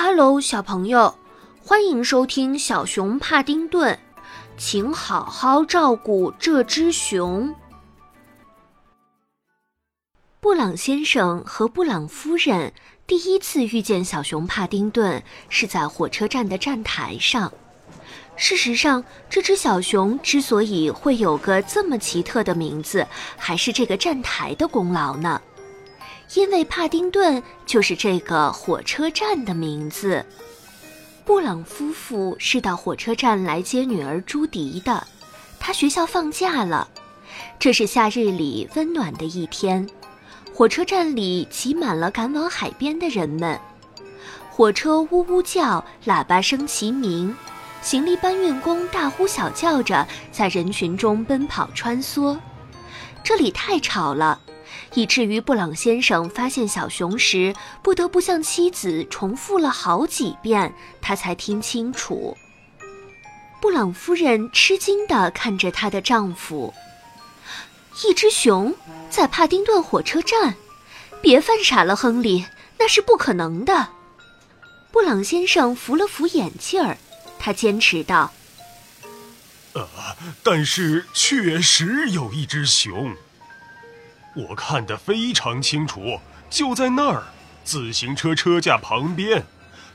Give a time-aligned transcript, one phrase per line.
[0.00, 1.18] Hello，小朋友，
[1.60, 3.98] 欢迎收听小熊帕丁顿，
[4.56, 7.52] 请好好照顾这只熊。
[10.38, 12.72] 布朗先生和布朗夫人
[13.08, 17.52] 第一次遇见小熊帕丁顿是在火车站的站台上。
[18.36, 23.04] 事实上，这只小熊之所以会有个这么奇特的名字，
[23.36, 25.42] 还是这个站台的功劳呢。
[26.34, 30.24] 因为帕丁顿就是这个火车站的名字。
[31.24, 35.06] 布朗夫妇是到火车站来接女儿朱迪的，
[35.58, 36.88] 她学校放假了。
[37.58, 39.86] 这是夏日里温暖的一天，
[40.54, 43.58] 火车站里挤满了赶往海边的人们。
[44.50, 47.34] 火车呜呜叫，喇叭声齐鸣，
[47.80, 52.36] 行李搬运工大呼小叫着在人群中奔跑穿梭。
[53.22, 54.40] 这里太吵了。
[54.94, 62.36] 以至于布朗先生发现小熊时，不得不向妻子重复了好几遍，他才听清楚。
[63.60, 66.72] 布朗夫人吃惊地看着她的丈夫
[68.04, 68.74] ：“一只熊
[69.10, 70.54] 在帕丁顿火车站，
[71.20, 72.46] 别犯傻了，亨利，
[72.78, 73.88] 那是不可能的。”
[74.90, 76.96] 布朗先生扶了扶眼镜儿，
[77.38, 78.32] 他坚持道
[79.74, 79.86] ：“呃，
[80.42, 83.14] 但是确实有一只熊。”
[84.38, 87.24] 我看得非常清楚，就在那儿，
[87.64, 89.44] 自行车车架旁边，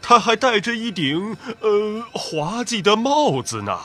[0.02, 3.80] 他还戴着一顶呃滑稽的帽子呢。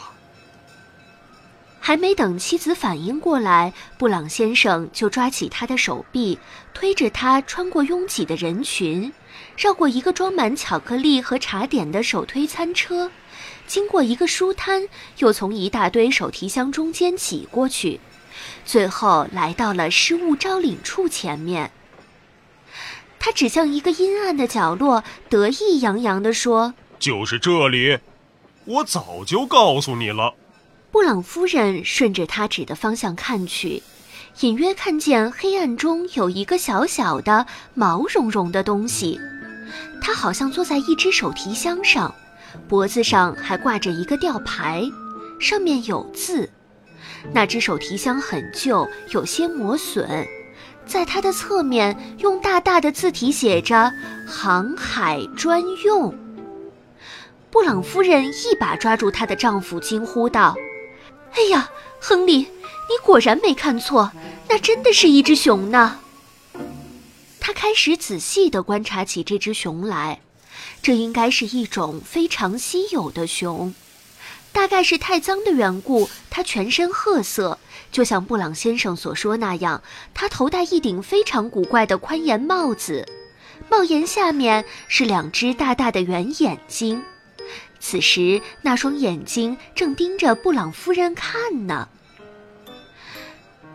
[1.81, 6.39] 还没等妻子反应过来，布朗先生就抓起他的手臂，
[6.75, 9.13] 推着他穿过拥挤的人群，
[9.57, 13.11] 绕过一个装满巧克力和茶点的手推餐车，
[13.67, 18.01] 经过一个书摊，又从一大堆手提箱中间挤过去。
[18.65, 21.71] 最后来到了失物招领处前面，
[23.19, 27.99] 他指向一个阴暗的角落，得意洋洋地说：“就是这里，
[28.65, 30.35] 我早就告诉你了。”
[30.91, 33.83] 布朗夫人顺着他指的方向看去，
[34.41, 39.21] 隐约看见黑暗中有一个小小的毛茸茸的东西，
[40.01, 42.15] 它好像坐在一只手提箱上，
[42.69, 44.83] 脖子上还挂着一个吊牌，
[45.39, 46.49] 上面有字。
[47.33, 50.27] 那只手提箱很旧，有些磨损，
[50.87, 53.93] 在它的侧面用大大的字体写着
[54.27, 56.15] “航海专用”。
[57.51, 60.55] 布朗夫人一把抓住她的丈夫，惊呼道
[61.33, 61.69] ：“哎呀，
[62.01, 62.49] 亨利，你
[63.03, 64.13] 果然没看错，
[64.49, 65.99] 那真的是一只熊呢！”
[67.41, 70.21] 她开始仔细地观察起这只熊来，
[70.83, 73.75] 这应该是一种非常稀有的熊。
[74.59, 77.61] 大概是太脏的缘故，他全身褐色，
[77.93, 79.81] 就像布朗先生所说那样。
[80.13, 83.07] 他头戴一顶非常古怪的宽檐帽子，
[83.71, 87.01] 帽檐下面是两只大大的圆眼睛。
[87.79, 91.89] 此时，那双眼睛正盯着布朗夫人看呢。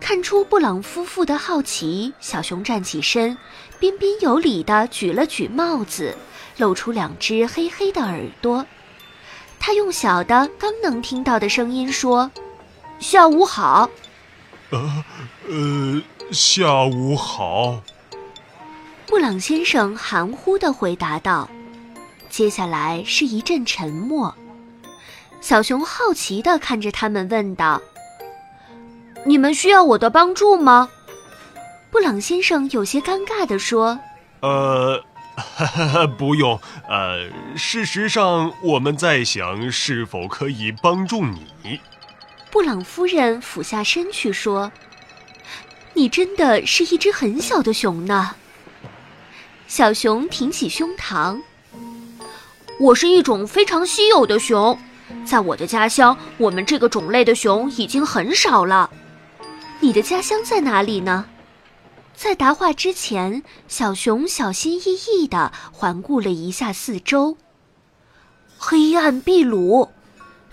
[0.02, 3.38] 看出布朗夫妇的好奇，小熊站起身，
[3.80, 6.14] 彬彬有礼地举了举帽子，
[6.58, 8.66] 露出两只黑黑的耳朵。
[9.66, 12.30] 他用小的、刚能听到的声音说
[13.00, 13.90] ：“下午好。
[14.72, 15.06] ”“呃，
[15.48, 16.02] 呃，
[16.34, 17.82] 下午好。”
[19.08, 21.50] 布朗先生含糊的回答道。
[22.30, 24.36] 接下来是一阵沉默。
[25.40, 27.82] 小熊好奇的看着他们，问道
[29.26, 30.90] ：“你们需要我的帮助吗？”
[31.90, 33.98] 布朗先生有些尴尬的说
[34.44, 35.02] ：“呃。”
[36.18, 41.80] 不用，呃，事实上，我们在想是否可以帮助你。
[42.50, 44.72] 布朗夫人俯下身去说
[45.94, 48.36] ：“你真的是一只很小的熊呢。”
[49.68, 51.42] 小熊挺起胸膛
[52.80, 54.80] ：“我是一种非常稀有的熊，
[55.26, 58.90] 在我的家乡，我们这个种类的熊已经很少了。
[59.80, 61.26] 你的家乡在哪里呢？”
[62.16, 67.38] 在答话之前，小熊小心翼翼地环顾了一下四周。
[68.58, 69.90] 黑暗秘鲁，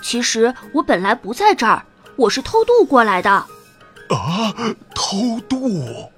[0.03, 1.85] 其实我本来不在这儿，
[2.17, 3.31] 我是偷渡过来的。
[3.31, 3.47] 啊，
[4.95, 6.11] 偷渡！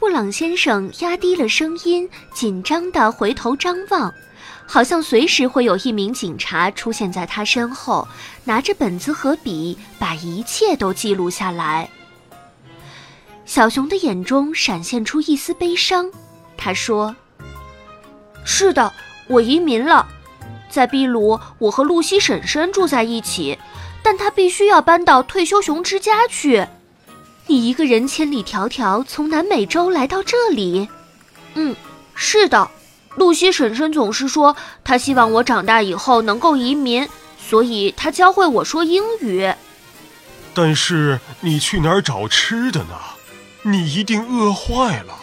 [0.00, 4.12] 布朗先生压低了声音，紧张地回头张望，
[4.66, 8.08] 好像随时会有一名警察出现在他身后，
[8.42, 11.88] 拿着本子和笔，把一切都记录下来。
[13.44, 16.10] 小熊的眼中闪现出一丝悲伤，
[16.56, 17.14] 他说
[18.44, 18.92] ：“是的，
[19.26, 20.06] 我移民了，
[20.70, 23.58] 在秘鲁，我和露西婶婶住在一起，
[24.02, 26.66] 但她必须要搬到退休熊之家去。
[27.46, 30.88] 你一个人千里迢迢从南美洲来到这里？
[31.54, 31.74] 嗯，
[32.14, 32.70] 是的。”
[33.16, 37.06] 露西婶婶总是说，她希望我长大以后能够移民，
[37.38, 39.52] 所以她教会我说英语。
[40.54, 42.94] 但是你去哪儿找吃的呢？
[43.64, 45.21] 你一定饿坏了。